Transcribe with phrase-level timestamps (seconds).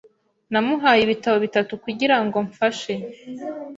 [0.51, 2.93] Namuhaye ibitabo bitatu kugirango mfashe.